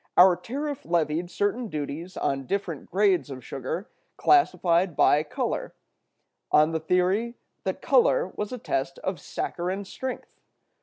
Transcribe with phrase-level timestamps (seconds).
[0.17, 5.75] Our tariff levied certain duties on different grades of sugar classified by color,
[6.51, 7.35] on the theory
[7.65, 10.39] that color was a test of saccharine strength.